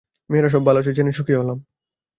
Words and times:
মেয়েরা 0.29 0.49
সব 0.49 0.61
ভাল 0.65 0.75
আছে 0.77 0.91
জেনে 0.93 1.11
সুখী 1.11 1.33
হলাম। 1.33 1.57